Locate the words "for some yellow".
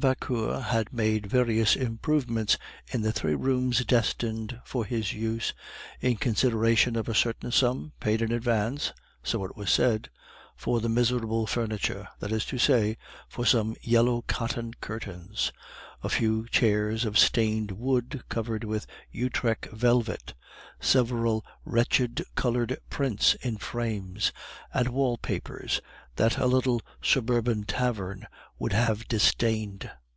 13.28-14.22